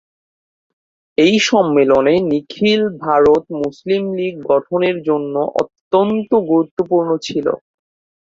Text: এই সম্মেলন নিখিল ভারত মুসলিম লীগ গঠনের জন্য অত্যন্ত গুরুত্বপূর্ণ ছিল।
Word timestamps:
এই 1.17 1.35
সম্মেলন 1.49 2.05
নিখিল 2.31 2.81
ভারত 3.03 3.43
মুসলিম 3.61 4.03
লীগ 4.13 4.33
গঠনের 4.49 4.97
জন্য 5.07 5.33
অত্যন্ত 5.61 6.29
গুরুত্বপূর্ণ 6.49 7.09
ছিল। 7.27 7.47